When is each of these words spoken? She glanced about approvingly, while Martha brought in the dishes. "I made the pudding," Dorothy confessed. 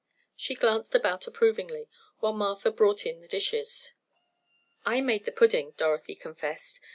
She 0.35 0.55
glanced 0.55 0.95
about 0.95 1.27
approvingly, 1.27 1.87
while 2.21 2.33
Martha 2.33 2.71
brought 2.71 3.05
in 3.05 3.21
the 3.21 3.27
dishes. 3.27 3.93
"I 4.83 4.99
made 4.99 5.25
the 5.25 5.31
pudding," 5.31 5.75
Dorothy 5.77 6.15
confessed. 6.15 6.79